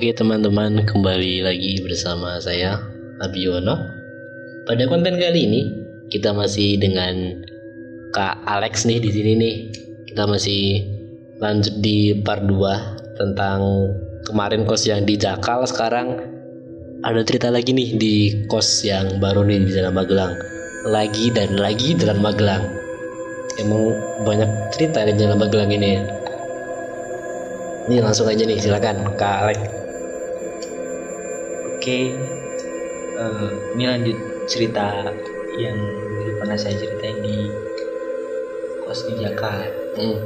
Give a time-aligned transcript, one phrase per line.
[0.00, 2.80] Oke teman-teman kembali lagi bersama saya
[3.20, 3.76] Abiono.
[4.64, 5.60] Pada konten kali ini
[6.08, 7.44] kita masih dengan
[8.08, 9.56] Kak Alex nih di sini nih.
[10.08, 10.88] Kita masih
[11.36, 13.60] lanjut di part 2 tentang
[14.24, 16.16] kemarin kos yang di Jakal sekarang
[17.04, 18.14] ada cerita lagi nih di
[18.48, 20.32] kos yang baru nih di Jalan Magelang.
[20.88, 22.64] Lagi dan lagi Jalan Magelang.
[23.60, 26.00] Emang banyak cerita di Jalan Magelang ini.
[27.92, 29.89] Ini langsung aja nih silakan Kak Alex.
[31.80, 32.12] Oke,
[33.16, 35.00] eh, ini lanjut cerita
[35.56, 37.48] yang dulu pernah saya ceritain di
[38.84, 39.64] kos di Jakarta.
[39.96, 40.20] Hmm.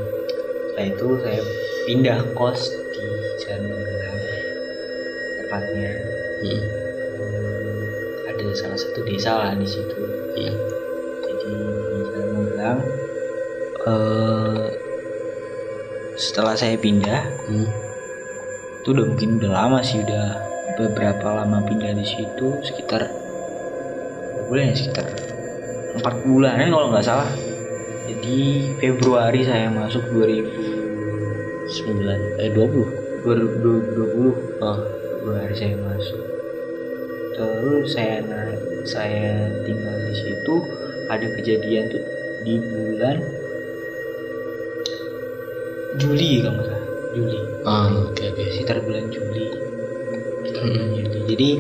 [0.75, 1.43] Setelah itu saya
[1.87, 3.07] pindah kos di
[3.47, 4.19] Jalan Magelang,
[5.39, 5.93] tepatnya
[6.43, 6.63] Hmm.
[8.35, 9.95] ada salah satu desa lah di situ.
[10.35, 10.59] Hmm.
[11.23, 12.81] Jadi di Jalan Magelang,
[13.79, 14.67] eh,
[16.19, 17.71] setelah saya pindah, Hmm.
[18.83, 23.07] itu udah mungkin udah lama sih udah beberapa lama pindah di situ sekitar
[24.51, 24.75] bulan ya?
[24.75, 25.07] Sekitar
[25.95, 27.31] empat bulanan kalau nggak salah.
[28.05, 32.89] Jadi Februari saya masuk 2000 Sembilan eh dua puluh.
[33.25, 34.79] 2020 Oh.
[35.25, 36.21] Februari saya masuk.
[37.33, 40.55] Terus saya naik saya tinggal di situ
[41.09, 42.05] ada kejadian tuh
[42.45, 43.17] di bulan
[45.97, 46.85] Juli kalau nggak salah.
[47.17, 47.39] Juli.
[47.65, 47.89] Ah
[51.35, 51.51] jadi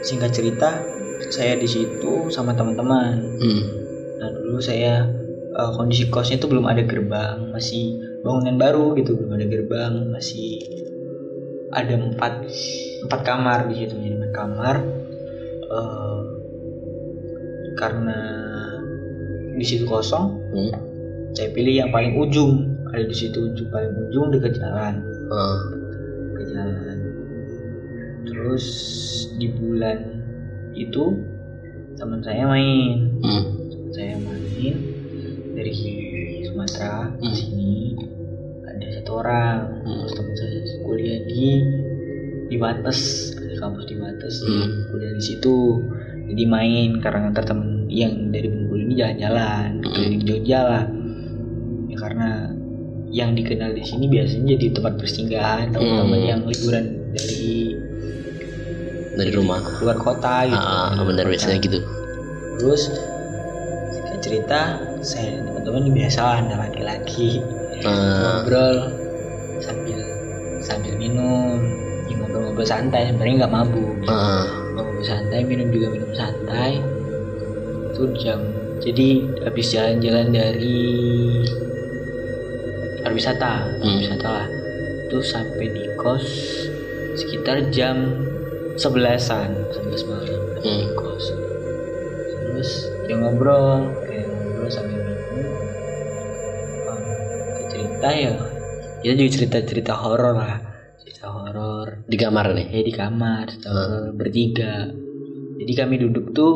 [0.00, 0.78] singkat cerita
[1.28, 3.62] saya di situ sama teman-teman Hmm.
[4.18, 5.04] nah dulu saya
[5.52, 10.62] eh, kondisi kosnya itu belum ada gerbang masih bangunan baru gitu belum ada gerbang masih
[11.68, 12.46] ada empat
[13.04, 14.76] empat kamar di situ jadi empat kamar
[15.68, 16.20] Eh,
[17.76, 18.16] karena
[19.52, 20.72] di situ kosong Hmm.
[21.36, 25.60] saya pilih yang paling ujung ada di situ ujung paling ujung dekat jalan Ah.
[26.32, 26.87] ke jalan
[28.28, 28.66] terus
[29.34, 29.98] di bulan
[30.76, 31.16] itu
[31.96, 33.44] teman saya main Hmm.
[33.68, 34.74] Teman saya main
[35.56, 35.72] dari
[36.46, 37.34] Sumatera Hmm.
[37.34, 37.96] sini
[38.62, 40.06] ada satu orang Hmm.
[40.06, 41.46] teman saya kuliah di
[42.48, 44.92] di Bates ada kampus di Bates Hmm.
[44.92, 45.82] kuliah di situ
[46.28, 49.92] jadi main karena ngantar temen yang dari Bengkulu ini jalan-jalan Hmm.
[49.96, 50.84] keliling Jogja lah
[51.88, 52.30] ya karena
[53.08, 56.28] yang dikenal di sini biasanya jadi tempat persinggahan teman-teman Hmm.
[56.28, 57.72] yang liburan dari
[59.18, 59.58] Dari rumah.
[59.82, 61.32] luar kota gitu Ah, ah, luar benar kota.
[61.34, 61.78] biasanya gitu.
[62.56, 62.82] terus
[64.18, 64.60] cerita
[65.00, 67.38] saya teman-teman biasa lah ada laki-laki
[67.80, 68.42] Ah.
[68.42, 68.76] ngobrol
[69.58, 69.98] sambil
[70.60, 71.62] sambil minum
[72.06, 74.46] ya, ngobrol-ngobrol santai sebenarnya nggak mabuk Ah.
[74.72, 76.82] ngobrol santai minum juga minum santai
[77.88, 78.38] itu jam
[78.78, 79.08] jadi
[79.42, 80.78] habis jalan-jalan dari
[83.00, 83.82] pariwisata Hmm.
[83.98, 84.46] pariwisata lah
[85.06, 86.26] itu sampai di kos
[87.14, 88.26] sekitar jam
[88.78, 90.40] sebelasan sebelas malam.
[90.58, 90.90] Hmm.
[90.94, 91.26] kos
[92.48, 92.70] terus
[93.06, 95.54] dia ngobrol kayak ngobrol sambil minum
[96.88, 97.04] Um,
[97.68, 98.34] cerita ya.
[99.04, 100.56] Kita juga cerita cerita horor lah.
[101.04, 102.02] Cerita horor.
[102.08, 102.66] Di kamar nih.
[102.72, 104.88] ya di kamar cerita horor bertiga.
[105.58, 106.54] Jadi kami duduk tuh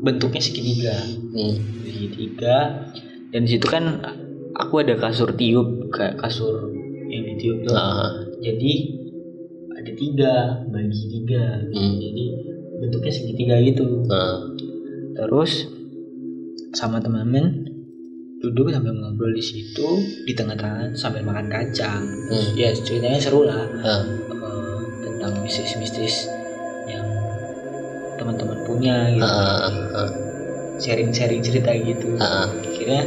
[0.00, 0.96] bentuknya segitiga.
[1.34, 1.54] Hmm.
[1.84, 2.88] segitiga.
[3.30, 4.00] Dan di situ kan
[4.54, 6.70] aku ada kasur tiup kayak kasur
[7.10, 7.74] yang ditiup tuh.
[7.74, 8.10] Ah.
[8.42, 9.03] jadi
[9.84, 10.34] ada tiga
[10.66, 11.94] bagi tiga Hmm.
[11.94, 12.24] jadi
[12.74, 14.40] bentuknya segitiga gitu Ah.
[15.14, 15.68] terus
[16.72, 17.68] sama teman-teman
[18.40, 19.88] duduk sambil ngobrol di situ
[20.24, 22.56] di tengah-tengah sambil makan kacang Hmm.
[22.56, 24.02] ya ceritanya seru lah Ah.
[24.02, 26.28] eh, tentang mistis-mistis
[26.86, 27.04] yang
[28.16, 29.28] teman-teman punya gitu
[30.76, 32.48] sharing-sharing cerita gitu Ah.
[32.50, 33.04] akhirnya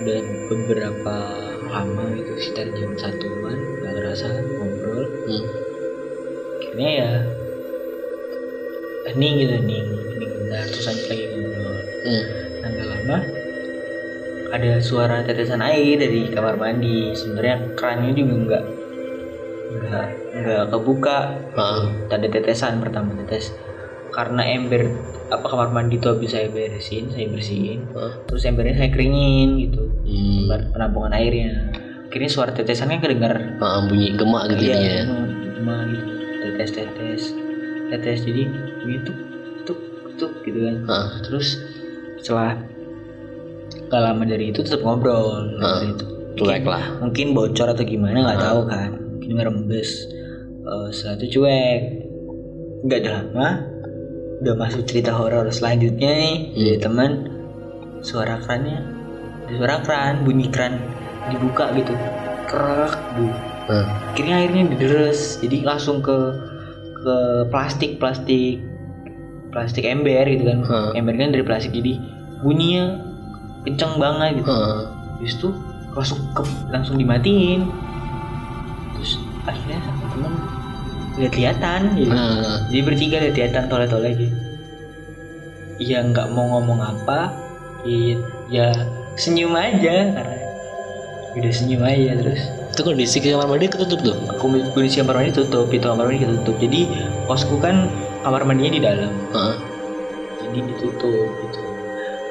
[0.00, 1.16] udah beberapa
[1.68, 5.44] lama gitu sekitar jam satuan nggak kerasa ngobrol Hmm.
[6.78, 7.10] Akhirnya ya
[9.10, 11.74] hening gitu hening hening bentar terus lanjut lagi ngobrol.
[12.06, 12.24] Hmm.
[12.62, 13.18] nah nggak lama
[14.54, 17.12] ada suara tetesan air dari kamar mandi.
[17.18, 18.64] Sebenarnya kerannya juga nggak
[19.74, 20.06] nggak
[20.38, 21.18] nggak kebuka.
[21.58, 21.90] Ah.
[22.14, 23.50] ada tetesan pertama tetes.
[24.14, 24.86] Karena ember
[25.34, 27.90] apa kamar mandi itu habis saya beresin saya bersihin.
[27.98, 28.22] Ah.
[28.30, 29.82] terus embernya saya keringin gitu.
[30.06, 30.70] Hmm.
[30.70, 31.74] penampungan airnya.
[32.06, 33.58] Akhirnya suara tetesannya kedengar.
[33.58, 35.02] Ah, bunyi gemak gitu iya ya.
[35.10, 36.18] hmm, cuma gitu
[36.58, 37.22] tetes tetes
[37.88, 38.42] tetes jadi
[38.84, 39.12] gitu
[39.62, 39.78] tuk
[40.16, 41.08] tuk gitu kan Ah.
[41.22, 41.54] terus
[42.18, 42.58] setelah
[43.86, 45.78] gak lama dari itu tetap ngobrol Ah.
[45.78, 46.04] dari itu
[46.36, 46.98] Cuek lah.
[47.00, 48.44] mungkin bocor atau gimana nggak Ah.
[48.44, 49.90] tahu kan mungkin ngerembes
[50.60, 51.80] Eh, setelah itu cuek
[52.84, 53.48] nggak ada lama
[54.38, 56.82] udah masuk cerita horor selanjutnya nih dari Hmm.
[56.82, 57.10] teman
[58.00, 58.76] suara krannya
[59.42, 60.76] ada suara kran bunyi kran
[61.26, 61.96] dibuka gitu
[62.44, 63.32] kerak bu
[63.68, 63.84] Nah,
[64.16, 66.16] akhirnya airnya dideres jadi langsung ke
[67.04, 67.16] ke
[67.52, 68.64] plastik plastik
[69.52, 70.58] plastik ember gitu kan.
[70.64, 70.90] Hmm.
[70.96, 72.00] ember kan dari plastik jadi
[72.40, 72.96] bunyinya
[73.68, 74.48] kenceng banget gitu.
[74.48, 74.80] Heeh.
[75.18, 75.48] Habis itu
[75.92, 76.42] langsung ke,
[76.72, 77.68] langsung dimatiin.
[78.96, 80.34] Terus akhirnya sama temen
[81.18, 82.12] lihat-lihatan gitu.
[82.14, 84.36] Nah, jadi bertiga lihat-lihatan toleh-toleh gitu.
[85.78, 87.30] Ya nggak mau ngomong apa
[87.86, 88.18] ya,
[88.50, 88.68] ya
[89.14, 90.38] senyum aja karena
[91.38, 92.42] udah senyum aja terus
[92.78, 94.14] itu kondisi kamar mandi ketutup tuh.
[94.38, 96.54] Kondisi kamar mandi tutup, pintu kamar mandi tutup.
[96.62, 96.86] Jadi
[97.26, 97.90] kosku kan
[98.22, 99.56] kamar mandinya di dalam, Heeh.
[100.46, 101.60] jadi ditutup gitu.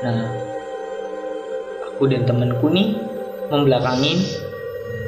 [0.07, 0.23] Nah,
[1.91, 2.95] aku dan temanku nih
[3.51, 4.23] membelakangin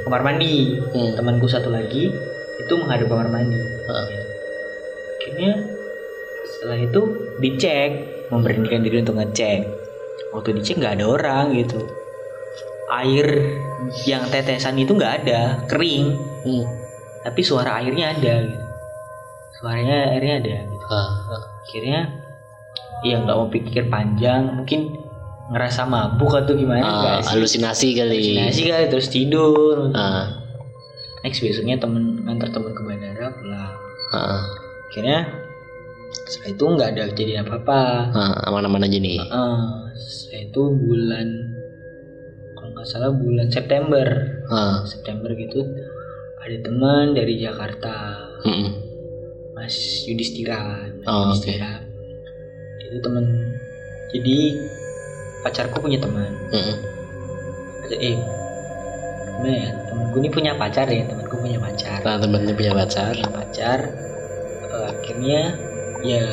[0.03, 0.75] kamar mandi.
[0.91, 1.15] Hmm.
[1.15, 2.11] Temanku satu lagi
[2.59, 3.63] itu menghadap kamar mandi.
[3.63, 4.07] Heeh.
[5.23, 5.51] Akhirnya
[6.51, 7.01] setelah itu
[7.39, 7.89] dicek,
[8.27, 9.71] memberanikan diri untuk ngecek.
[10.35, 11.79] Waktu dicek nggak ada orang gitu.
[12.91, 13.27] Air
[14.03, 16.63] yang tetesan itu nggak ada, kering Hmm.
[17.21, 18.65] tapi suara airnya ada gitu.
[19.53, 20.85] suaranya airnya ada gitu.
[20.87, 21.43] Ah, ah.
[21.61, 21.99] akhirnya
[23.01, 24.95] ya nggak mau pikir panjang mungkin
[25.49, 28.15] ngerasa mabuk atau gimana Ah, enggak sih halusinasi kali.
[28.15, 30.31] Halusinasi kali terus tidur Ah,
[31.19, 33.73] next besoknya temen ngantar temen ke bandara pulang
[34.09, 34.41] ah,
[34.87, 35.27] akhirnya
[36.25, 37.79] setelah itu nggak ada kejadian apa apa
[38.45, 39.19] aman-aman aja nih.
[39.99, 41.27] setelah itu bulan
[42.79, 44.07] nggak salah bulan September
[44.47, 45.67] Ah, September gitu
[46.39, 48.71] ada teman dari Jakarta mm-mm.
[49.51, 50.87] Mas Yudhistira.
[50.95, 51.83] Mas Oh, Yudhistira.
[52.79, 53.51] Itu temen.
[54.15, 54.55] Jadi
[55.43, 56.31] pacarku punya teman.
[56.55, 56.75] Mm-mm.
[57.91, 58.15] Eh,
[59.27, 59.69] gimana ya?
[59.83, 61.03] Temenku ini punya pacar ya.
[61.03, 61.99] Temanku punya pacar.
[62.07, 63.11] Nah, temennya punya pacar.
[63.11, 63.79] Punya pacar.
[64.63, 65.41] Eh, akhirnya
[66.07, 66.23] ya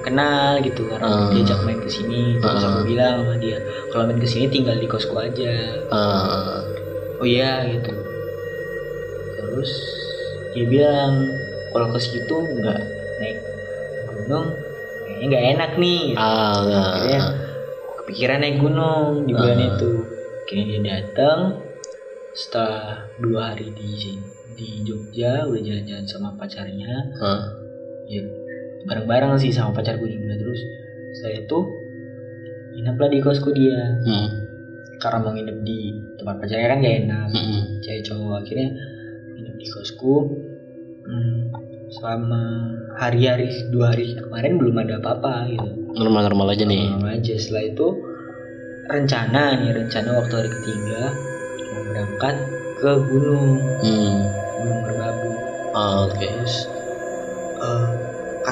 [0.00, 1.30] kenal gitu karena Hmm.
[1.32, 2.36] diajak main ke sini.
[2.36, 2.88] Terus aku Hmm.
[2.88, 3.58] bilang sama dia,
[3.88, 5.52] kalau main ke sini tinggal di kosku aja.
[5.88, 6.64] Ah,
[7.16, 7.92] Oh iya gitu.
[9.36, 9.70] Terus
[10.52, 11.28] dia bilang
[11.70, 12.80] kalau ke situ nggak
[13.20, 13.38] naik
[14.08, 14.46] gunung
[15.04, 16.02] kayaknya nggak enak nih.
[16.16, 16.64] ah,
[16.96, 17.32] Akhirnya ah,
[18.00, 19.68] kepikiran naik gunung di bulan Ah.
[19.68, 19.90] itu.
[20.42, 21.38] Akhirnya dia datang
[22.32, 24.16] setelah dua hari di
[24.50, 27.42] di Jogja udah jalan-jalan sama pacarnya ah.
[28.06, 28.22] ya
[28.84, 30.36] bareng-bareng sih sama pacarku juga.
[30.36, 30.60] Terus
[31.16, 31.58] setelah itu
[32.76, 33.98] ngineplah di kosku dia.
[34.06, 34.28] Hmm,
[35.00, 35.78] karena mau nginep di
[36.20, 37.60] tempat pacarnya kan gak enak mm-mm.
[37.84, 38.34] cewek cowok.
[38.44, 38.68] Akhirnya
[39.36, 40.14] nginep di kosku.
[41.00, 41.50] Hmm,
[41.90, 42.42] selama
[43.02, 45.68] hari-hari dua hari kemarin belum ada apa-apa gitu.
[45.96, 46.86] Normal-normal aja nih.
[46.86, 47.34] Normal aja.
[47.34, 47.86] Setelah itu
[48.90, 51.02] rencana nih rencana waktu hari ketiga
[51.70, 52.36] mau berangkat
[52.78, 53.48] ke gunung.
[53.82, 54.18] Hmm.
[54.60, 55.30] gunung merbabu.
[55.72, 56.26] Ah, Oke.
[56.26, 56.68] terus
[57.60, 57.89] eh,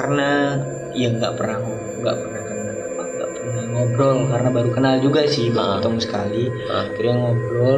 [0.09, 0.57] karena
[0.97, 1.57] ya nggak pernah
[2.01, 5.77] nggak pernah kenal nggak pernah ngobrol karena baru kenal juga sih baru Ah.
[5.77, 6.89] ketemu sekali Ah.
[6.89, 7.77] akhirnya ngobrol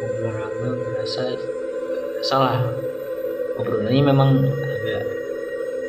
[0.00, 1.22] ngobrol lama merasa
[2.24, 2.72] salah
[3.54, 5.02] ngobrolnya memang agak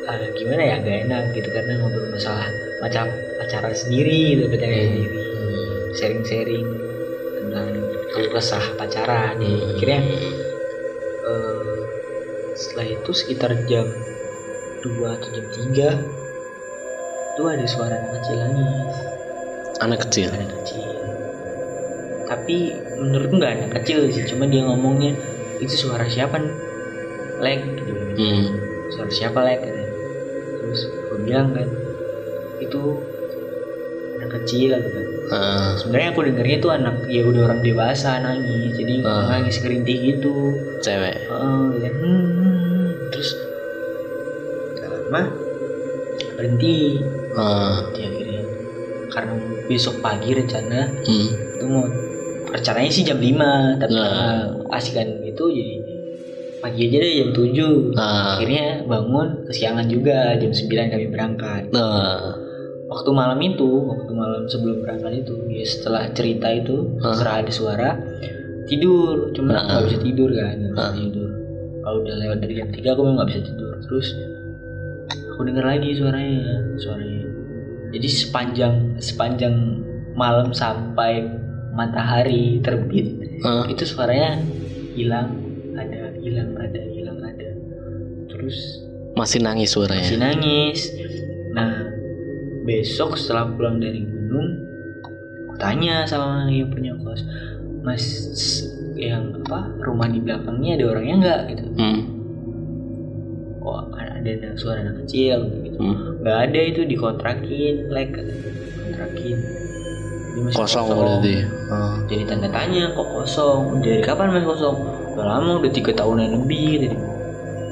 [0.04, 2.44] agak gimana ya agak enak gitu karena ngobrol masalah
[2.84, 3.08] macam
[3.40, 4.84] pacaran sendiri gitu pacaran Hmm.
[4.84, 5.08] sendiri
[5.96, 6.66] sharing-sharing
[7.40, 7.68] tentang
[8.12, 9.56] keluh kesah pacaran ya.
[9.72, 10.00] akhirnya
[11.24, 11.76] eh,
[12.52, 13.88] setelah itu sekitar jam
[14.80, 15.88] 2 atau jam 3
[17.30, 18.96] itu ada suara anak kecil nangis
[19.80, 20.28] Anak kecil.
[20.28, 20.88] anak kecil
[22.26, 22.56] tapi
[22.96, 25.18] menurutku nggak anak kecil sih cuma dia ngomongnya
[25.58, 26.38] itu suara siapa
[27.38, 28.44] leg gitu Hmm.
[28.90, 29.88] suara siapa leg katanya.
[30.58, 31.66] terus gue bilang kan
[32.58, 32.80] itu
[34.16, 35.00] anak kecil gitu
[35.30, 39.30] Ah, sebenarnya aku dengarnya itu anak ya udah orang dewasa nangis jadi Ah.
[39.30, 40.34] nangis kerintih gitu
[40.82, 41.22] cewek.
[41.22, 42.19] Heeh, ya, hmm.
[46.40, 46.96] Berhenti
[47.30, 48.42] Ah, Berhenti akhirnya
[49.10, 49.32] karena
[49.66, 51.28] besok pagi rencana hmm.
[51.54, 51.84] itu mau
[52.48, 53.28] rencananya sih jam 5
[53.78, 54.42] tapi Nah.
[54.72, 55.76] asikan gitu jadi
[56.58, 58.34] pagi aja deh jam 7 Ah.
[58.34, 62.34] akhirnya bangun kesiangan juga jam 9 kami berangkat Nah,
[62.86, 67.14] waktu malam itu waktu malam sebelum berangkat itu ya setelah cerita itu Ah.
[67.14, 67.90] setelah ada suara
[68.64, 70.94] tidur cuma nggak bisa tidur kan nggak bisa Ah.
[70.94, 71.28] tidur
[71.80, 74.08] kalau udah lewat dari jam 3 aku memang nggak bisa tidur terus
[75.40, 76.76] aku dengar lagi suaranya.
[76.76, 77.24] Suaranya.
[77.96, 79.56] Jadi sepanjang sepanjang
[80.12, 81.24] malam sampai
[81.72, 84.36] matahari terbit ah, itu suaranya
[84.92, 85.32] hilang
[85.72, 87.56] ada hilang ada hilang ada
[88.28, 88.84] terus
[89.16, 90.04] masih nangis suaranya.
[90.04, 90.78] masih nangis.
[91.56, 91.88] Nah
[92.68, 94.60] besok setelah pulang dari gunung
[95.48, 97.24] aku tanya sama yang punya kos
[97.80, 98.04] mas
[98.92, 101.40] yang apa rumah di belakangnya ada orangnya nggak?
[101.48, 101.64] Gitu.
[101.80, 102.19] Hmm.
[103.70, 105.78] Oh ada anak- suara anak kecil gitu.
[105.78, 106.18] Hmm.
[106.20, 108.12] nggak ada itu dikontrakin like
[108.82, 109.38] kontrakin.
[110.30, 111.34] Masih kosong berarti.
[111.70, 111.98] Ah.
[112.06, 113.82] jadi tanda tanya kok kosong?
[113.82, 114.76] Dari kapan mas kosong?
[115.14, 116.96] Udah lama udah tiga tahunan lebih tadi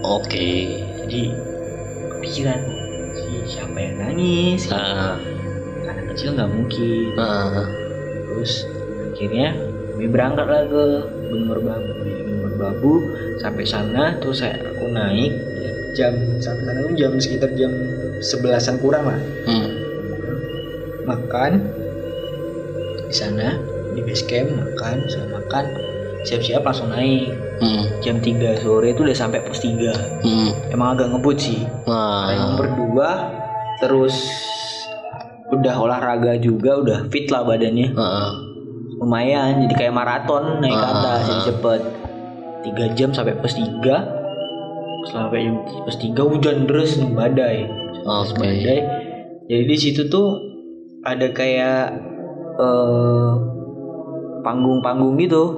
[0.02, 0.50] oke.
[1.06, 1.22] Jadi
[2.18, 2.60] kepikiran
[3.14, 4.68] si siapa yang nangis?
[4.70, 5.16] Ah,
[5.86, 7.14] anak kecil nggak mungkin.
[7.18, 7.66] Ah.
[8.28, 8.68] terus
[9.14, 9.56] akhirnya
[9.94, 10.82] kami berangkat lah ke
[11.26, 12.92] Gunung Merbabu di Gunung Merbabu
[13.42, 15.32] sampai sana terus saya aku naik
[15.92, 17.72] jam sampai sana tuh jam sekitar jam
[18.20, 19.68] sebelasan kurang lah Hmm.
[21.04, 21.52] makan
[23.04, 23.56] di sana
[23.92, 25.64] di base camp makan saya makan
[26.22, 27.90] siap-siap langsung naik Hmm.
[27.98, 29.90] jam 3 sore itu udah sampai pos 3
[30.22, 30.50] Hmm.
[30.70, 32.26] emang agak ngebut sih Ah.
[32.26, 33.10] karena emang berdua
[33.78, 34.14] terus
[35.48, 38.30] udah olahraga juga udah fit lah badannya Ah.
[38.98, 40.92] lumayan jadi kayak maraton naik ke Ah.
[40.92, 41.80] atas jadi cepet
[42.60, 44.17] tiga jam sampai pos 3
[45.08, 47.56] sampai jam pos 3 hujan deras nih badai.
[48.04, 48.40] Terus Oke.
[48.40, 48.78] badai.
[49.48, 50.36] Jadi di situ tuh
[51.04, 51.96] ada kayak
[52.60, 53.30] eh,
[54.44, 55.56] panggung-panggung gitu.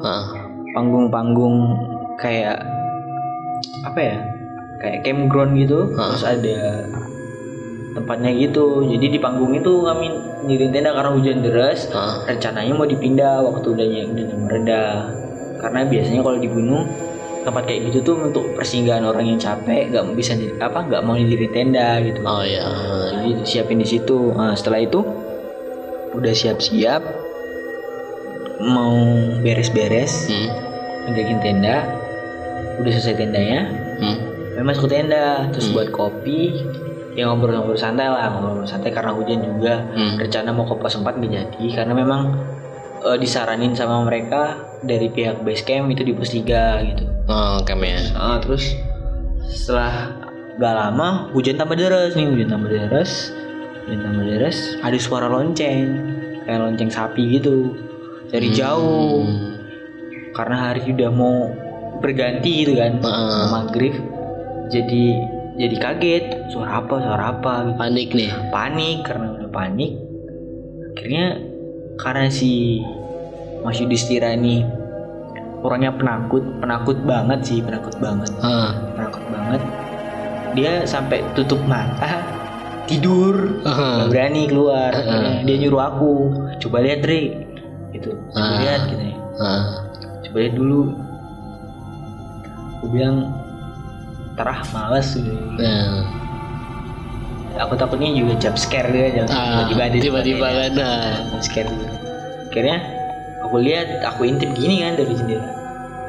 [0.71, 1.57] Panggung-panggung
[2.21, 2.63] kayak
[3.83, 4.17] apa ya
[4.81, 5.91] kayak campground gitu.
[5.99, 6.15] Ah.
[6.15, 6.59] terus ada
[7.91, 8.87] tempatnya gitu.
[8.87, 10.07] Jadi di panggung itu kami
[10.47, 11.91] nyirin tenda karena hujan deras.
[11.91, 12.23] Ah.
[12.25, 14.83] rencananya mau dipindah waktu udah udah mereda
[15.61, 16.89] karena biasanya kalau di gunung
[17.41, 21.49] tempat kayak gitu tuh untuk persinggahan orang yang capek nggak bisa apa nggak mau diri
[21.49, 22.65] tenda gitu Oh ya.
[23.17, 25.01] jadi siapin di situ nah, setelah itu
[26.13, 27.03] udah siap-siap
[28.61, 28.93] mau
[29.41, 30.49] beres-beres Hmm.
[31.41, 31.77] tenda
[32.77, 33.61] udah selesai tendanya
[34.01, 34.17] Hmm.
[34.61, 35.81] masuk ke tenda terus Hmm.
[35.81, 36.61] buat kopi
[37.17, 40.21] ya ngobrol-ngobrol santai lah ngobrol santai karena hujan juga Hmm.
[40.21, 42.21] rencana mau ke pos 4 nggak jadi karena memang
[43.01, 46.41] eh, disaranin sama mereka dari pihak base camp itu di pos 3
[46.87, 48.01] gitu Oh, kami ya.
[48.13, 48.75] Ah, terus
[49.47, 50.19] setelah
[50.57, 53.31] gak lama hujan tambah deras nih hujan tambah deras
[53.85, 55.89] hujan tambah deras ada suara lonceng
[56.43, 57.75] kayak lonceng sapi gitu
[58.29, 59.59] dari jauh Hmm.
[60.33, 61.51] karena hari udah mau
[61.99, 63.13] berganti gitu kan mau
[63.53, 63.95] maghrib
[64.69, 65.05] jadi
[65.55, 67.77] jadi kaget suara apa suara apa gitu.
[67.77, 68.31] Panik nih.
[68.49, 69.93] panik karena udah panik
[70.91, 71.27] akhirnya
[71.97, 72.81] karena si
[73.61, 74.65] Mas Yudhistira ini
[75.61, 78.73] orangnya penakut penakut banget sih penakut banget Ah.
[78.97, 79.61] penakut banget
[80.57, 82.25] dia sampai tutup mata
[82.89, 84.01] tidur Ah.
[84.03, 85.01] nggak berani keluar Ah.
[85.05, 86.13] Akhirnya dia nyuruh aku
[86.59, 87.23] coba lihat Dre
[87.93, 88.59] gitu coba Ah.
[88.59, 89.63] lihat gitu ya Ah.
[90.25, 90.81] coba lihat dulu
[92.81, 93.17] aku bilang
[94.35, 95.37] terah males gitu.
[95.55, 96.09] Nah.
[97.61, 100.71] aku takutnya juga jump scare dia jump Ah, tiba-tiba ada tiba-tiba kan.
[101.29, 101.69] Jump scare
[102.49, 102.79] akhirnya
[103.41, 105.49] aku lihat aku intip gini kan dari jendela.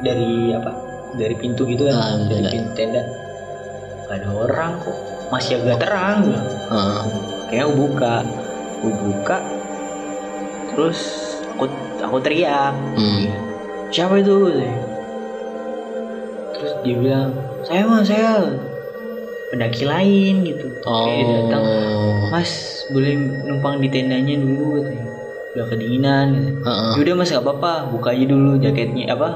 [0.02, 0.72] Dari apa?
[1.16, 1.96] Dari pintu gitu kan.
[1.96, 3.02] Ah, dari pintu tenda.
[4.08, 4.96] Gak ada orang kok.
[5.32, 6.44] Masih agak terang gitu.
[6.68, 7.04] Ah.
[7.48, 8.14] akhirnya aku buka.
[8.80, 9.38] Aku buka.
[10.72, 11.00] Terus
[11.56, 11.64] aku
[12.00, 12.74] aku teriak.
[12.96, 13.26] Hmm.
[13.92, 14.36] siapa itu?
[16.56, 17.30] Terus dia bilang
[17.64, 18.56] saya mah saya.
[19.52, 20.72] Pendaki lain gitu.
[20.88, 21.04] Oh.
[21.04, 21.64] kayak datang
[22.32, 23.12] mas boleh
[23.44, 25.11] numpang di tendanya dulu katanya
[25.52, 26.50] udah kedinginan gitu.
[26.64, 26.96] Ah.
[26.96, 29.28] Yaudah mas nggak apa-apa buka aja dulu jaketnya apa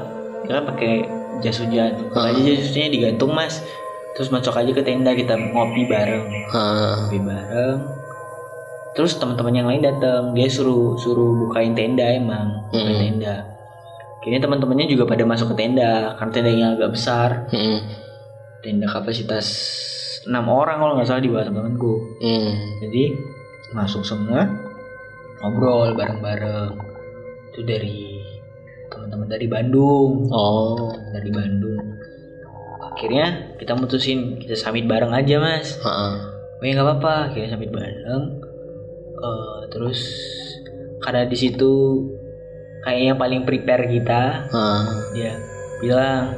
[0.43, 0.93] dia kan pakai
[1.39, 2.29] jas hujan buka Ah.
[2.31, 3.61] aja jas hujannya digantung mas
[4.13, 7.05] terus masuk aja ke tenda kita ngopi bareng Ah.
[7.05, 7.77] ngopi bareng
[8.91, 13.01] terus teman-teman yang lain datang dia suruh suruh bukain tenda emang bukain Hmm.
[13.03, 13.35] tenda
[14.19, 17.77] kayaknya teman-temannya juga pada masuk ke tenda karena tendanya agak besar Hmm.
[18.59, 19.45] tenda kapasitas
[20.25, 22.81] enam orang kalau nggak salah di bawah temanku Hmm.
[22.81, 23.13] jadi
[23.69, 24.49] masuk semua
[25.39, 26.71] ngobrol bareng-bareng
[27.51, 27.99] itu dari
[28.87, 30.89] teman-teman dari Bandung Oh.
[31.11, 31.83] dari Bandung
[32.79, 36.17] akhirnya kita mutusin kita summit bareng aja mas Ah.
[36.57, 38.23] oh ya nggak apa-apa akhirnya summit bareng
[39.17, 39.97] Eh, terus
[41.01, 42.05] karena di situ
[42.81, 44.85] kayaknya paling prepare kita Ah.
[45.11, 45.33] dia
[45.77, 46.37] bilang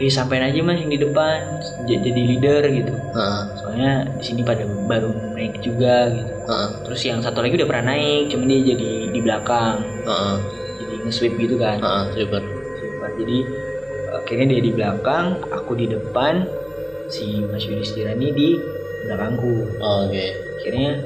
[0.00, 3.44] eh sampein aja mas yang di depan jadi leader gitu Ah.
[3.52, 6.72] soalnya di sini pada baru naik juga gitu Ah.
[6.82, 9.76] terus yang satu lagi udah pernah naik cuman dia jadi di belakang
[10.08, 10.40] Ah.
[10.80, 12.08] jadi nge-sweep gitu kan Ah.
[12.16, 12.40] Super.
[12.40, 13.10] Sweeper.
[13.20, 13.38] jadi
[14.10, 16.48] akhirnya dia di belakang aku di depan
[17.06, 18.48] si Mas Yudhistira ini di
[19.04, 20.26] belakangku Oke.
[20.58, 20.96] akhirnya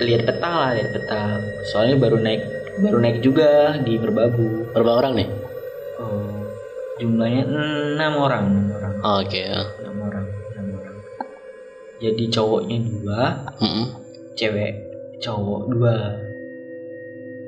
[0.00, 2.42] lihat peta lah lihat peta soalnya baru naik
[2.80, 5.28] baru naik juga di Merbabu Berapa orang nih?
[7.00, 9.40] Jumlahnya enam orang enam orang Oke.
[9.42, 9.60] ya.
[9.80, 10.96] enam orang enam orang
[11.98, 13.20] jadi cowoknya dua
[13.58, 13.86] Mm-mm.
[14.34, 14.72] cewek
[15.18, 15.94] cowok dua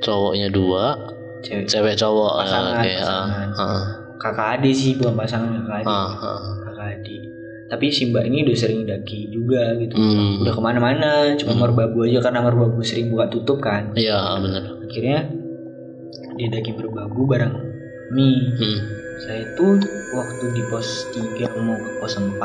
[0.02, 0.98] Cowoknya dua,
[1.40, 2.32] cewek cewek cowok.
[2.32, 2.90] Ah, Pasangan, Oke.
[2.90, 2.98] Ah.
[2.98, 3.48] pasangan.
[3.54, 3.82] Ah.
[4.18, 6.10] kakak adik sih bukan pasangan kakak adik Ah.
[6.16, 6.40] Ah.
[6.60, 7.22] kakak adik
[7.66, 10.42] tapi si mbak ini udah sering daki juga gitu Hmm.
[10.42, 11.62] udah ke mana-mana cuma Hmm.
[11.62, 14.62] merbabu aja karena merbabu sering buka tutup kan Iya benar.
[14.82, 15.18] akhirnya
[16.34, 17.54] dia daki merbabu bareng
[18.10, 18.78] mie Hmm.
[19.18, 19.66] Saya itu
[20.10, 21.20] waktu di pos 3
[21.58, 22.38] mau ke pos 4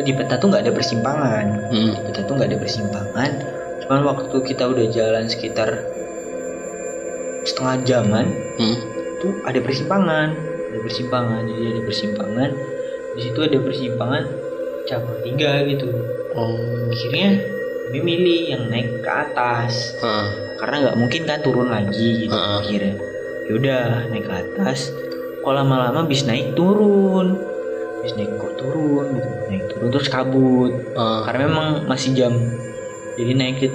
[0.00, 1.92] di peta tuh nggak ada persimpangan Hmm.
[1.92, 3.30] di peta tuh nggak ada persimpangan
[3.80, 5.70] cuman waktu kita udah jalan sekitar
[7.44, 8.26] setengah jaman
[8.56, 8.76] Hmm.
[9.14, 10.28] itu ada persimpangan
[10.70, 12.50] ada persimpangan jadi ada persimpangan
[13.14, 14.22] di situ ada persimpangan
[14.84, 15.88] cabang tiga gitu
[16.34, 16.58] Oh.
[16.90, 17.38] akhirnya
[17.86, 20.26] kami milih yang naik ke atas Ah.
[20.58, 22.58] karena nggak mungkin kan turun lagi gitu Heeh.
[22.58, 22.94] akhirnya
[23.46, 24.90] yaudah naik ke atas
[25.44, 27.36] kok lama-lama bis naik turun?
[28.00, 29.06] Bis naik kok turun?
[29.12, 30.72] Gitu naik turun terus kabut.
[30.94, 31.22] Ah.
[31.22, 32.32] karena memang masih jam
[33.14, 33.68] jadi naik ke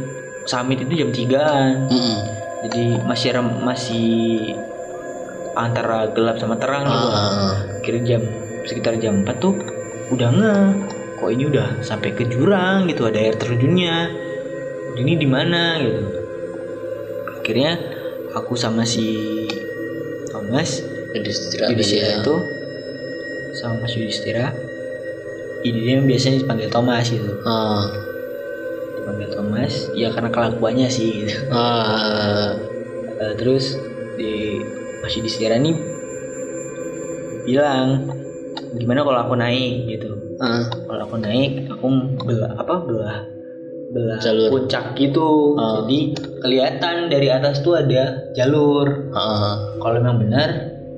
[0.43, 2.17] summit itu jam 3an Hmm.
[2.63, 4.09] jadi masih rem- masih
[5.53, 7.07] antara gelap sama terang gitu.
[7.07, 7.53] Ah.
[7.77, 8.21] akhirnya jam
[8.61, 9.53] sekitar jam 4 tuh
[10.09, 10.57] udah nge
[11.15, 14.09] kok ini udah sampai ke jurang gitu ada air terjunnya.
[14.91, 15.79] Ini di mana?
[15.79, 16.01] gitu.
[17.39, 17.77] Akhirnya
[18.31, 19.05] aku sama si
[20.27, 22.35] Thomas Yudhistira Yudhistira itu
[23.55, 24.53] sama Mas Yudhistira
[25.61, 27.83] ini biasanya dipanggil Thomas gitu Ah.
[28.95, 31.35] dipanggil Thomas ya karena kelakuannya sih gitu.
[31.49, 32.53] Ah.
[33.19, 33.75] Eh, terus
[34.15, 34.63] di
[34.99, 35.75] Mas Yudhistira nih
[37.43, 38.07] bilang
[38.71, 40.07] gimana kalau aku naik gitu
[40.39, 40.63] Ah.
[40.87, 41.85] kalau aku naik aku
[42.23, 43.19] belah apa belah
[43.91, 44.55] belah Jalur.
[44.55, 45.83] puncak gitu Ah.
[45.83, 45.99] jadi
[46.39, 49.75] kelihatan dari atas tuh ada jalur Ah.
[49.77, 50.49] kalau memang benar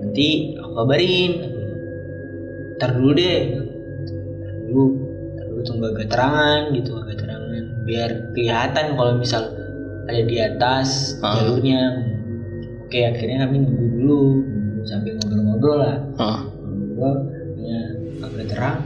[0.02, 0.28] nanti
[0.58, 1.32] aku kabarin.
[2.78, 3.40] Ntar dulu deh.
[4.42, 4.86] Ntar dulu.
[5.38, 7.64] Ntar dulu tunggu agak terangan gitu agak terangan.
[7.86, 9.44] Biar kelihatan kalau misal
[10.10, 11.38] ada di atas Ah.
[11.38, 11.82] jalurnya.
[12.84, 14.22] Oke akhirnya kami nunggu dulu.
[14.82, 15.98] Sambil ngobrol-ngobrol lah.
[16.18, 16.42] Ah.
[16.66, 17.16] ngobrol
[17.62, 17.80] ya
[18.26, 18.80] agak terang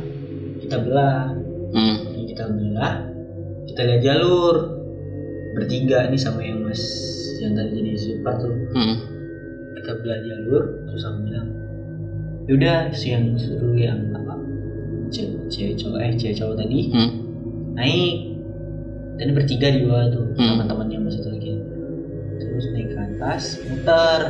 [0.60, 1.32] kita belah.
[1.72, 1.96] Hmm.
[2.28, 2.94] Kita belah
[3.66, 4.56] kita lihat jalur.
[5.56, 6.84] Bertiga nih sama yang mas
[7.40, 8.52] yang tadi jadi super tuh.
[8.76, 8.96] Hmm.
[9.86, 11.48] Kita belah jalur terus aku bilang
[12.50, 14.34] yaudah si yang suruh yang apa
[15.14, 17.12] cewek cowok eh cewek cowok tadi Hmm.
[17.78, 18.16] naik
[19.16, 20.58] dan bertiga di bawah tuh Hmm.
[20.58, 21.54] sama temannya mas satu lagi
[22.36, 24.22] terus naik ke atas muter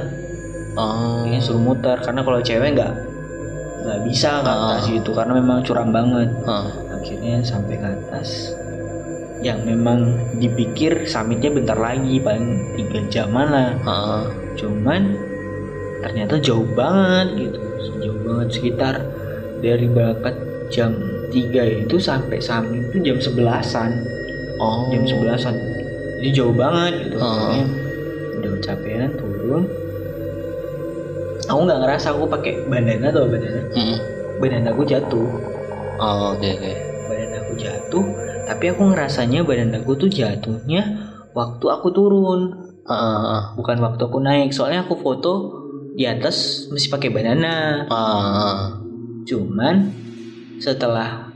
[0.75, 1.23] Oh.
[1.23, 2.93] ini suruh muter karena kalau cewek nggak
[3.79, 4.91] nggak bisa ke atas Ah.
[4.91, 6.67] gitu karena memang curam banget Ah.
[6.91, 8.51] akhirnya sampai ke atas
[9.39, 14.23] yang memang dipikir summitnya bentar lagi paling tiga jaman lah Ah.
[14.59, 15.15] cuman
[16.05, 17.57] ternyata jauh banget gitu
[17.99, 18.95] jauh banget sekitar
[19.59, 20.29] dari berapa
[20.69, 20.93] jam
[21.33, 24.05] 3 itu sampai summit itu jam sebelasan
[24.55, 24.87] Oh.
[24.87, 25.51] jam sebelasan
[26.15, 27.19] jadi jauh banget gitu.
[27.19, 27.65] Akhirnya
[28.37, 29.63] udah kecapean turun
[31.45, 33.97] aku nggak ngerasa aku pakai bandana atau bandana Hmm.
[34.39, 35.27] bandana aku jatuh
[35.95, 36.71] Oh, oke oke.
[37.07, 38.05] badan aku jatuh
[38.45, 40.81] tapi aku ngerasanya badan aku tuh jatuhnya
[41.31, 42.55] waktu aku turun
[42.87, 43.51] ah.
[43.55, 45.33] bukan waktu aku naik soalnya aku foto
[45.95, 48.75] di atas masih pakai bandana Ah,
[49.23, 49.89] cuman
[50.57, 51.31] setelah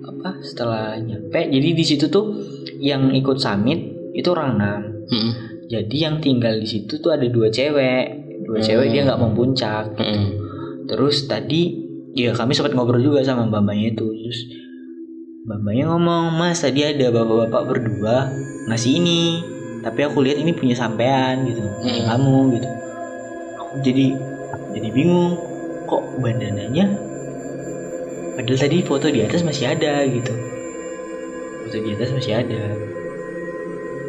[0.00, 2.32] apa setelah nyampe jadi di situ tuh
[2.80, 3.78] yang ikut summit
[4.12, 5.32] itu orang enam Hmm.
[5.66, 8.06] jadi yang tinggal di situ tuh ada dua cewek
[8.46, 10.28] dua cewek dia nggak mau puncak Hmm.
[10.86, 11.70] Terus tadi
[12.18, 14.10] ya kami sempat ngobrol juga sama mbak-mbaknya itu.
[14.10, 14.38] Terus
[15.46, 18.26] mbak-mbaknya ngomong, "Mas, tadi ada bapak-bapak berdua
[18.66, 19.38] ngasih ini,
[19.86, 22.10] tapi aku lihat ini punya sampean gitu, Hmm.
[22.10, 22.68] kamu gitu."
[23.78, 24.06] Jadi
[24.74, 25.38] jadi bingung,
[25.86, 26.90] kok bandananya
[28.34, 30.32] padahal tadi foto di atas masih ada gitu.
[31.66, 32.62] Foto di atas masih ada.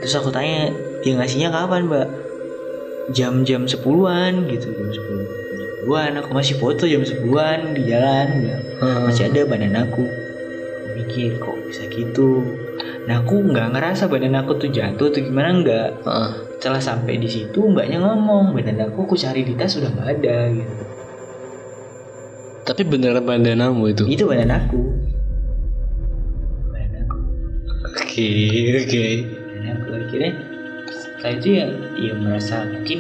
[0.02, 0.74] Terus aku tanya,
[1.06, 2.08] dia ngasihnya kapan, Mbak?
[3.12, 5.42] Jam-jam 10-an gitu, jam 10
[5.82, 8.30] 10-an aku masih foto jam 10-an di jalan
[8.82, 9.10] Ah.
[9.10, 10.06] masih ada badan aku
[10.94, 12.46] mikir kok bisa gitu
[13.10, 16.32] nah aku nggak ngerasa badan aku tuh jatuh tuh gimana nggak Ah.
[16.62, 20.38] Setelah sampai di situ mbaknya ngomong badan aku aku cari di tas udah nggak ada
[20.54, 20.74] gitu.
[22.70, 24.06] Tapi beneran bandanamu itu.
[24.06, 24.78] itu badan aku.
[27.82, 28.30] Oke
[28.78, 29.06] oke.
[29.58, 29.90] aku.
[30.06, 30.32] Akhirnya
[30.94, 31.66] setelah itu ya
[31.98, 33.00] ya merasa mungkin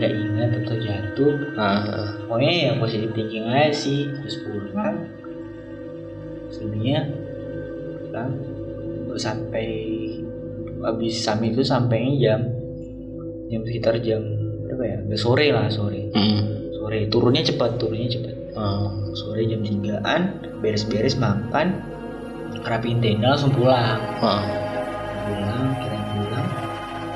[0.00, 1.34] nggak ingat atau jatuh.
[1.60, 2.16] Ah.
[2.24, 4.08] pokoknya ya positif thinking aja sih.
[4.08, 5.04] Terus pulang.
[6.48, 7.12] Selebihnya
[8.08, 8.40] pulang.
[9.20, 9.68] Sampai
[10.80, 12.55] habis summit itu sampainya jam
[13.46, 14.22] jam sekitar jam
[14.62, 16.70] berapa ya udah sore lah sore Hmm.
[16.72, 18.90] sore turunnya cepat turunnya cepat Ah.
[19.12, 20.22] sore jam 3an
[20.58, 21.78] beres-beres makan
[22.60, 24.42] rapiin tenda langsung pulang Ah.
[25.22, 26.48] pulang kira pulang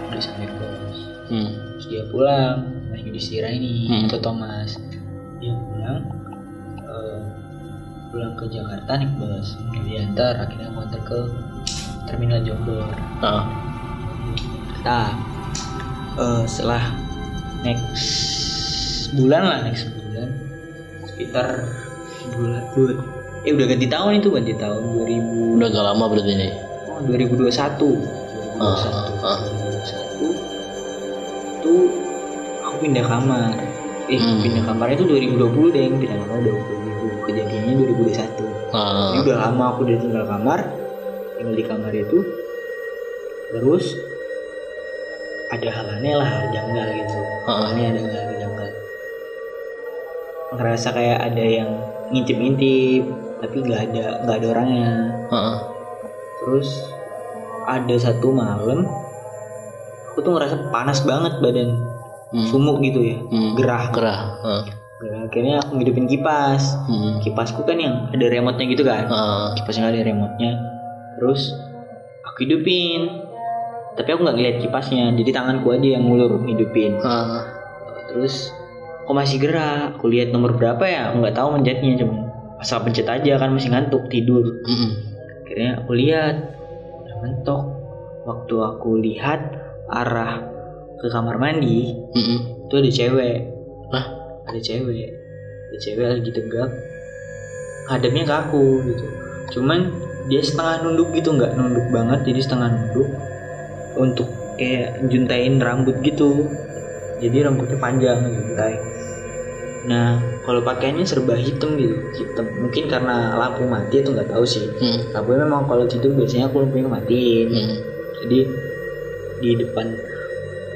[0.06, 1.50] udah sampai kos Hmm.
[1.74, 2.56] terus dia pulang
[2.88, 4.06] Mas Yudhistira ini Hmm.
[4.06, 4.78] atau Thomas
[5.38, 5.98] dia pulang
[6.80, 7.18] eh,
[8.10, 11.18] pulang ke Jakarta naik bus diantar akhirnya antar ke
[12.06, 12.86] terminal Jombor
[13.18, 13.46] Ah.
[14.80, 15.10] nah
[16.20, 16.82] eh, setelah
[17.60, 18.06] next
[19.12, 20.28] bulan lah next bulan.
[21.06, 21.46] Sekitar
[22.30, 22.92] bulan dua
[23.40, 26.48] eh udah ganti tahun itu ganti tahun 2000 Udah gak lama berarti ini.
[26.86, 27.48] oh, 2021
[28.60, 28.76] 2021 Ah,
[29.24, 29.38] ah.
[29.40, 30.36] 2021
[31.50, 31.74] itu
[32.60, 33.52] aku pindah kamar.
[34.06, 34.42] Eh Hmm.
[34.42, 39.10] pindah kamarnya itu 2020 deh pindah kamar 2020 kejadiannya 2021 Ah.
[39.10, 40.60] Jadi udah lama aku udah tinggal kamar.
[41.34, 42.18] Tinggal di kamar itu.
[43.50, 43.84] Terus
[45.50, 48.68] ada hal aneh lah hal janggal gitu hal aneh ada hal janggal
[50.50, 51.70] ngerasa kayak ada yang
[52.10, 53.02] ngintip-ngintip
[53.38, 54.90] tapi nggak ada nggak ada orangnya
[56.40, 56.68] terus
[57.64, 58.88] ada satu malam
[60.10, 61.70] aku tuh ngerasa panas banget badan
[62.30, 62.46] Hmm.
[62.46, 63.58] sumuk gitu ya Hmm.
[63.58, 64.20] gerah Gerah.
[64.38, 64.62] Ah.
[65.02, 65.26] Gerah.
[65.26, 67.18] akhirnya aku ngidupin kipas Hmm.
[67.18, 69.50] kipasku kan yang ada remote-nya gitu kan Ah.
[69.58, 70.54] kipas yang ada remote-nya
[71.18, 71.50] terus
[72.22, 73.26] aku hidupin
[74.00, 77.44] tapi aku nggak ngeliat kipasnya jadi tanganku aja yang ngulur hidupin Ah.
[78.08, 78.50] terus
[79.04, 79.98] kok masih gerak?
[79.98, 81.10] Aku lihat nomor berapa ya?
[81.18, 82.30] Nggak tahu mencetnya cuman
[82.62, 84.62] asal pencet aja kan masih ngantuk tidur.
[84.62, 84.90] Mm-mm.
[85.42, 86.34] akhirnya aku lihat
[87.18, 87.62] mentok.
[88.22, 89.40] Waktu aku lihat
[89.90, 90.46] arah
[91.02, 92.70] ke kamar mandi Mm-mm.
[92.70, 93.38] itu ada cewek.
[93.90, 94.04] Hah?
[94.46, 95.10] ada cewek.
[95.70, 96.70] Ada cewek lagi tegak
[97.90, 99.04] hadapnya ke aku gitu.
[99.58, 99.90] Cuman
[100.30, 103.10] dia setengah nunduk gitu nggak nunduk banget jadi setengah nunduk
[103.96, 104.28] untuk
[104.60, 106.46] kayak juntain rambut gitu.
[107.20, 108.74] Jadi rambutnya panjang juntai.
[109.88, 112.48] Nah kalau pakaiannya serba hitam gitu hitam.
[112.60, 114.68] Mungkin karena lampu mati atau nggak tahu sih.
[114.76, 115.16] Mm.
[115.16, 117.76] lampunya memang kalau tidur biasanya aku lampunya matiin Mm.
[118.24, 118.40] jadi
[119.40, 119.86] di depan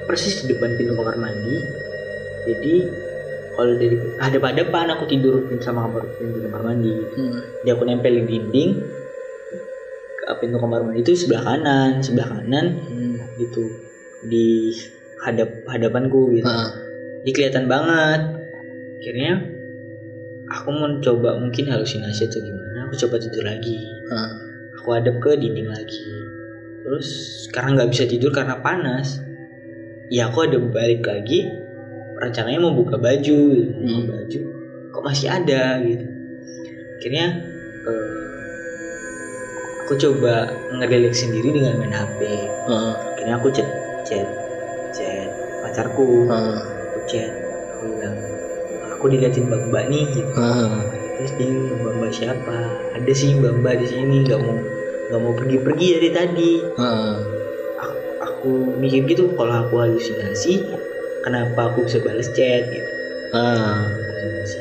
[0.09, 1.57] persis di depan pintu kamar mandi.
[2.44, 2.74] Jadi
[3.55, 6.92] kalau dari ada pada depan aku tidur sama kamar pintu kamar mandi.
[6.92, 7.40] Mm.
[7.64, 8.70] dia aku nempel di dinding
[10.47, 11.01] pintu kamar mandi.
[11.01, 12.67] Itu sebelah kanan sebelah kanan
[13.37, 13.65] gitu.
[14.25, 14.73] Di
[15.25, 16.47] hadap hadapanku gitu.
[16.47, 16.71] Ah.
[17.25, 18.21] jadi kelihatan banget.
[19.01, 19.33] Akhirnya
[20.49, 23.81] aku mau coba mungkin halusinasi atau gimana aku coba tidur lagi.
[24.13, 24.33] Ah.
[24.77, 26.05] aku hadap ke dinding lagi.
[26.85, 27.09] Terus
[27.49, 29.25] sekarang nggak bisa tidur karena panas.
[30.13, 31.49] Ya aku ada balik lagi.
[32.21, 33.41] Rencananya mau buka baju.
[33.73, 33.97] Mau Hmm.
[34.05, 34.41] buka baju.
[34.93, 36.07] Kok masih ada gitu.
[37.01, 37.27] Akhirnya
[37.85, 38.24] eh,
[39.85, 42.20] aku coba ngedelek sendiri dengan main HP
[42.64, 42.97] Ah.
[43.12, 43.68] akhirnya aku chat
[44.09, 44.25] chat
[44.97, 45.29] chat
[45.61, 46.57] pacarku Ah.
[46.64, 47.29] aku chat
[47.77, 48.16] aku bilang
[48.88, 50.88] aku diliatin mbak mbak nih gitu Ah.
[51.20, 52.57] terus dia mbak mbak siapa
[52.97, 54.57] ada sih mbak mbak di sini nggak mau
[55.12, 57.20] nggak mau pergi pergi dari tadi Ah.
[57.77, 58.49] aku, aku
[58.81, 60.64] mikir gitu kalau aku halusinasi
[61.20, 62.88] kenapa aku bisa balas chat gitu.
[63.37, 64.59] Halusinasi.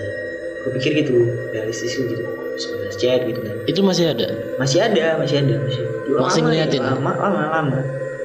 [0.60, 1.16] aku pikir gitu
[1.56, 4.28] realistis gitu balas chat gitu kan Itu masih ada.
[4.56, 6.82] masih ada masih ada masih Masih lama, ya, ngeliatin?
[6.82, 7.80] lama lama lama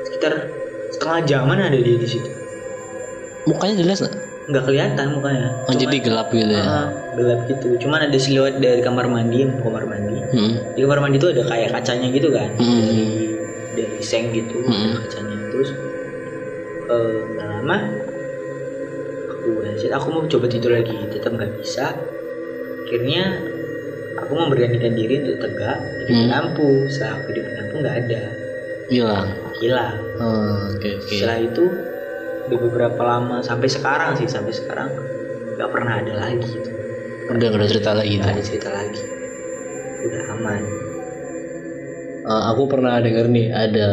[0.05, 0.33] sekitar
[0.91, 2.31] setengah jaman ada dia di situ
[3.45, 4.15] Mukanya jelas nggak?
[4.49, 6.65] nggak kelihatan mukanya Oh, jadi gelap gitu ya.
[6.65, 10.61] Ah, gelap gitu cuman ada siluet dari kamar mandi yang kamar mandi Hmm.
[10.73, 12.81] di kamar mandi itu ada kayak kacanya gitu kan Hmm.
[12.81, 13.01] dari
[13.75, 15.01] dari seng gitu Hmm.
[15.03, 15.71] kacanya terus
[16.87, 17.77] eh, nggak lama
[19.29, 19.49] aku
[19.87, 21.93] aku mau coba tidur lagi tetap nggak bisa
[22.85, 23.48] akhirnya
[24.29, 26.31] aku memberanikan diri untuk tegak hidupin Hmm.
[26.31, 28.23] lampu setelah aku hidupin lampu nggak ada
[28.89, 29.29] Hilang.
[29.57, 31.09] hilang Oh, Oke oke.
[31.09, 31.65] setelah itu
[32.45, 34.93] udah beberapa lama sampai sekarang sih sampai sekarang
[35.57, 36.71] nggak pernah ada lagi gitu.
[37.27, 38.15] Udah nggak ada cerita lagi.
[38.17, 39.03] nggak ada cerita lagi
[39.99, 40.63] udah aman
[42.21, 43.89] Eh, aku pernah denger nih ada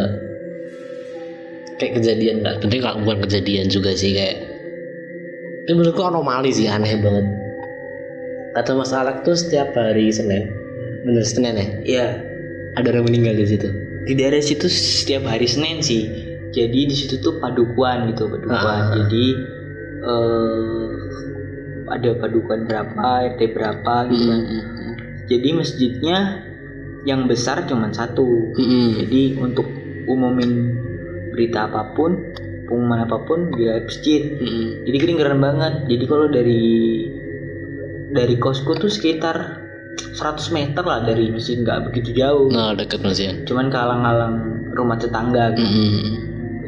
[1.76, 4.38] kayak kejadian nggak penting kalau bukan kejadian juga sih kayak
[5.66, 7.26] ini menurutku anomali sih aneh banget
[8.56, 10.48] kata Mas Alak tuh setiap hari Senin.
[11.04, 11.68] Bener Senin ya?
[11.84, 12.08] Ya
[12.80, 13.68] ada orang meninggal di situ?
[14.08, 16.08] Di daerah situ setiap hari Senin sih.
[16.56, 18.64] Jadi di situ tuh padukuan gitu padukuan.
[18.64, 18.96] Ah.
[18.96, 19.26] jadi
[20.06, 20.92] eh
[21.86, 24.42] ada padukuan berapa RT berapa gitu kan.
[24.42, 24.94] Mm-mm.
[25.30, 26.18] jadi masjidnya
[27.04, 28.56] yang besar cuma satu.
[28.56, 29.04] Mm-mm.
[29.04, 29.68] jadi untuk
[30.08, 30.80] umumin
[31.36, 32.34] berita apa pun
[32.66, 34.32] pengumuman apa pun di masjid.
[34.40, 34.88] Mm-mm.
[34.88, 35.74] jadi kedengeran banget.
[35.92, 36.64] Jadi kalau dari
[38.16, 39.62] dari kosku tuh sekitar
[40.16, 44.36] 100 meter lah dari masjid nggak begitu jauh nah dekat masih cuman kehalang-halang
[44.72, 45.68] rumah tetangga gitu.
[45.68, 46.16] Mm-mm.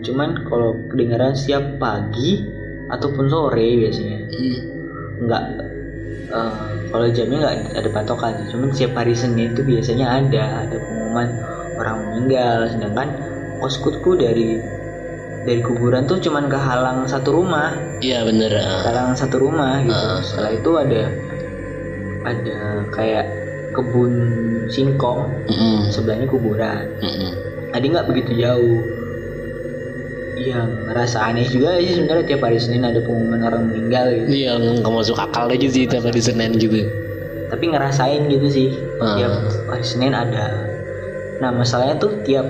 [0.04, 2.44] cuman kalau kedengaran siap pagi
[2.88, 4.58] ataupun sore biasanya Mm.
[5.24, 5.44] nggak
[6.30, 6.52] eh,
[6.88, 11.28] kalau jamnya nggak ada patokan cuman setiap hari Senin itu biasanya ada ada pengumuman
[11.76, 13.08] orang meninggal sedangkan
[13.60, 14.60] koskutku dari
[15.44, 18.84] dari kuburan tuh cuman kehalang satu rumah iya bener ah.
[18.84, 20.20] kehalang satu rumah gitu Ah.
[20.20, 21.02] setelah itu ada
[22.28, 22.60] ada
[22.92, 23.26] kayak
[23.72, 24.14] kebun
[24.68, 25.88] singkong Mm-mm.
[25.88, 27.32] sebelahnya kuburan Mm-mm.
[27.72, 28.80] tadi nggak begitu jauh
[30.38, 34.62] yang merasa aneh juga sih sebenarnya tiap hari Senin ada pengumuman orang meninggal gitu yang
[34.80, 36.86] nggak masuk akal aja sih tiap hari Senin gitu.
[37.48, 39.18] tapi ngerasain gitu sih Ah.
[39.18, 39.34] tiap
[39.68, 40.46] hari Senin ada
[41.38, 42.46] nah masalahnya tuh tiap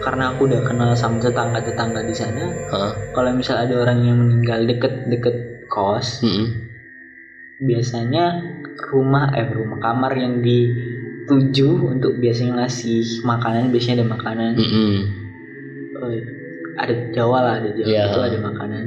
[0.00, 2.92] karena aku udah kenal sama tetangga tetangga di sana Hah?
[3.12, 5.36] kalau misal ada orang yang meninggal deket-deket
[5.68, 6.48] kos Mm-mm.
[7.60, 8.24] biasanya
[8.86, 14.94] rumah eh rumah kamar yang dituju untuk biasanya ngasih makanan biasanya ada makanan Mm-mm.
[16.00, 16.22] Eh,
[16.74, 18.02] ada Jawa lah ada Jawa Iya.
[18.08, 18.84] itu ada makanan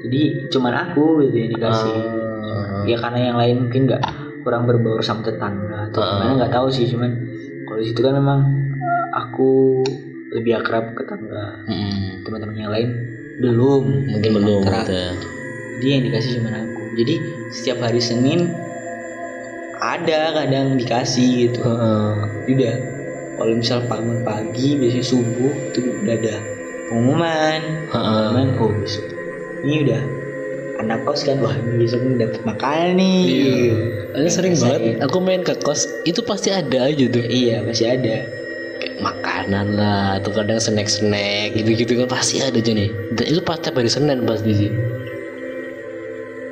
[0.00, 1.94] jadi cuman aku gitu yang dikasih
[2.38, 2.82] Ah.
[2.84, 4.02] ya karena yang lain mungkin nggak
[4.40, 6.08] kurang berbaur sama tetangga atau Ah.
[6.16, 7.10] gimana nggak tahu sih cuman
[7.64, 8.40] kalau situ kan memang
[9.10, 9.82] aku
[10.30, 12.22] lebih akrab ke tetangga Mm-mm.
[12.22, 12.88] teman-teman yang lain
[13.38, 14.60] belum Mungkin belum.
[14.60, 14.94] gitu
[15.78, 17.14] jadi yang dikasih cuma aku jadi
[17.50, 18.50] setiap hari Senin
[19.78, 22.12] ada kadang dikasih gitu Heeh.
[22.50, 22.74] udah
[23.38, 26.34] kalau misal bangun pagi biasanya subuh itu udah ada
[26.88, 27.94] pengumuman Heeh.
[27.94, 29.06] pengumuman oh besok
[29.62, 30.02] ini udah
[30.78, 33.74] anak kos kan wah ini besok nih dapat makan nih Iya.
[34.08, 34.70] Ada sering Rasain.
[34.70, 38.26] banget aku main ke kos itu pasti ada aja tuh iya masih ada
[38.78, 43.24] kayak makanan lah atau kadang snack snack gitu gitu kan pasti ada aja nih dan
[43.26, 44.70] itu pasti hari Senin pasti sih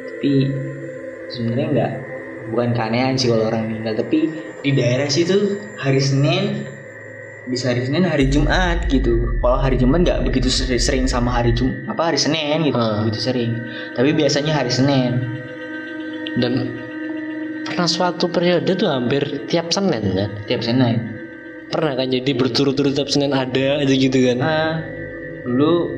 [0.06, 0.32] tapi
[1.30, 1.92] sebenarnya nggak
[2.50, 4.30] bukan keanehan sih kalau orang meninggal tapi
[4.60, 6.66] di daerah situ hari Senin
[7.46, 9.38] bisa hari Senin hari Jumat gitu.
[9.38, 13.06] Kalau hari Jumat nggak begitu seri- sering sama hari Jum apa hari Senin gitu Ah.
[13.06, 13.54] begitu sering.
[13.94, 15.12] Tapi biasanya hari Senin.
[16.36, 16.74] Dan
[17.62, 20.30] pernah suatu periode tuh hampir tiap Senin kan?
[20.50, 21.14] Tiap Senin.
[21.70, 24.38] Pernah kan jadi berturut-turut tiap Senin ada aja gitu kan?
[24.42, 24.70] Nah
[25.46, 25.94] dulu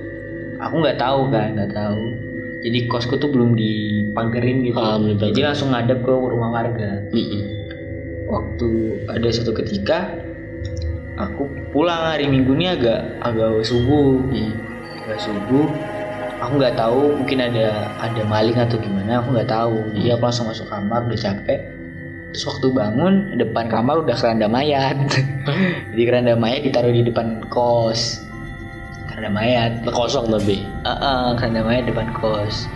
[0.60, 1.56] aku nggak tahu kan?
[1.56, 2.02] Nggak tahu
[2.58, 4.78] jadi kosku tuh belum dipagerin gitu.
[4.78, 7.06] Ah, jadi langsung ngadep ke rumah warga.
[7.14, 7.42] Mm-mm.
[8.28, 8.68] waktu
[9.08, 10.12] ada satu ketika
[11.16, 14.20] aku pulang hari minggu ini agak agak subuh.
[14.28, 14.52] Mm.
[15.06, 15.68] agak subuh.
[16.38, 19.78] Aku nggak tahu mungkin ada ada maling atau gimana aku nggak tahu.
[19.96, 21.60] Jadi aku langsung masuk kamar udah capek.
[22.30, 24.98] Terus waktu bangun depan kamar udah keranda mayat.
[25.94, 28.27] Jadi keranda mayat ditaruh di depan kos
[29.18, 30.62] keranda mayat kosong tapi.
[30.86, 32.70] Heeh, keranda mayat depan kos.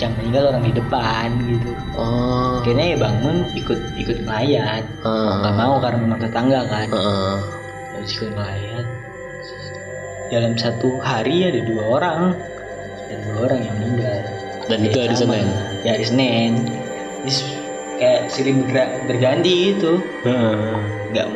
[0.00, 1.70] Yang meninggal orang di depan gitu.
[2.00, 2.64] Oh.
[2.64, 4.84] Akhirnya ya bangun ikut ikut ngelayat.
[5.04, 5.56] Nggak Ah.
[5.60, 6.88] mau karena memang tetangga kan.
[6.88, 7.36] Heeh.
[7.96, 8.86] harus ikut ngelayat
[10.28, 12.20] dalam satu hari ada dua orang.
[13.08, 14.20] Ada dua orang yang meninggal.
[14.68, 15.36] Dan itu hari Sama.
[15.36, 15.46] Senin?
[15.84, 16.52] Ya hari Senin.
[17.24, 17.38] Terus
[18.00, 19.92] kayak silih bergerak berganti gitu.
[20.24, 20.72] Heeh.
[21.12, 21.26] nggak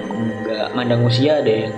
[0.45, 1.73] nggak mandang usia ada yang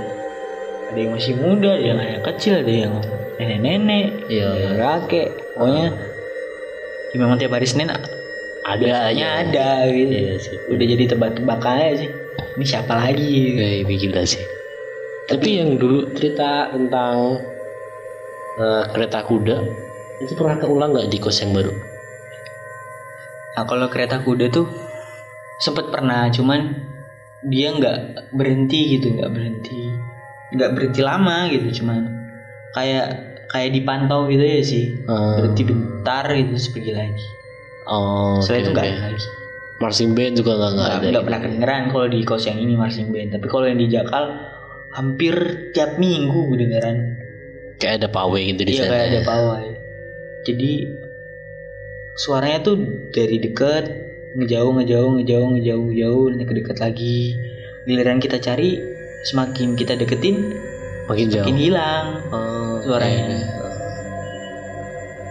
[0.93, 2.95] ada yang masih muda ada yang anak kecil ada yang
[3.41, 4.85] nenek-nenek Iya, ada yang iya.
[5.01, 5.29] kakek.
[5.57, 5.87] Pokoknya
[7.13, 7.89] ya memang tiap hari Senin
[8.63, 10.13] ada aja ada gitu.
[10.13, 10.57] Iya sih.
[10.69, 12.11] Udah jadi tebak-tebakan aja sih.
[12.61, 13.57] Ini siapa lagi?
[13.57, 14.43] Kayak ini gila sih.
[15.33, 17.41] Tapi yang dulu cerita tentang
[18.61, 19.57] eh, kereta kuda
[20.23, 21.73] itu pernah keulang nggak di kos yang baru?
[23.53, 24.71] Nah kalau kereta kuda tuh
[25.61, 26.73] sempet pernah, cuman
[27.43, 29.93] dia nggak berhenti gitu, nggak berhenti,
[30.53, 32.01] nggak berhenti lama gitu, cuman
[32.73, 33.07] kayak
[33.49, 37.27] kayak dipantau gitu ya sih, Eh, berhenti bentar gitu pergi lagi.
[37.85, 38.93] oh, Setelah itu oke, nggak oke.
[38.93, 39.27] ada lagi.
[39.77, 41.07] Marching band juga nggak nggak ada.
[41.11, 44.25] nggak pernah kedengeran kalau di kos yang ini marching band, tapi kalau yang di Jakal
[44.93, 45.35] hampir
[45.73, 46.97] tiap minggu kedengeran.
[47.77, 48.91] Kayak ada pawe gitu di Iya sana.
[48.93, 49.23] kayak ada ya.
[49.27, 49.67] pawai.
[50.43, 50.73] Jadi
[52.15, 52.77] suaranya tuh
[53.11, 53.85] dari dekat
[54.33, 57.19] ngejauh ngejauh ngejauh ngejauh ngejauh nanti ke dekat lagi.
[57.83, 58.79] Giliran kita cari
[59.23, 60.59] semakin kita deketin
[61.07, 61.43] Makin jauh.
[61.43, 62.07] makin hilang.
[62.31, 63.27] Oh, suaranya.
[63.27, 63.41] iya.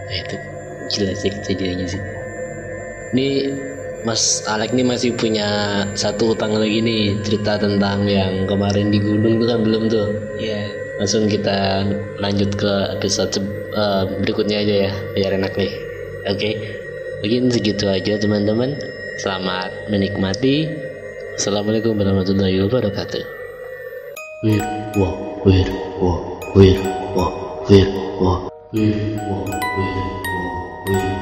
[0.08, 0.36] Eh, itu
[0.92, 2.02] gila sih kejadiannya sih.
[3.12, 3.26] Ini
[4.02, 5.46] Mas Alek nih masih punya
[5.94, 10.08] satu utang lagi nih cerita tentang yang kemarin di gunung itu kan belum tuh.
[10.36, 10.80] Iya.
[11.00, 11.82] langsung kita
[12.20, 13.34] lanjut ke episode
[13.74, 15.72] eh, berikutnya aja ya biar enak nih
[16.30, 16.50] oke
[17.24, 18.76] mungkin segitu aja teman-teman
[19.18, 20.68] selamat menikmati
[21.34, 23.41] assalamualaikum warahmatullahi wabarakatuh
[24.42, 24.58] wir
[24.96, 25.66] wah wir
[26.00, 26.18] wah
[26.54, 26.74] wir
[27.14, 27.30] wah
[27.68, 27.86] wir
[28.18, 28.96] wah wir
[29.30, 31.21] wah wir wah wir